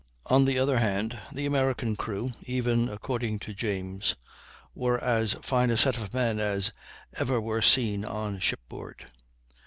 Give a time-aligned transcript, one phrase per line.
[0.27, 4.15] 525] On the other hand, the American crew, even according to James,
[4.73, 6.73] were as fine a set of men as
[7.17, 9.05] ever were seen on shipboard.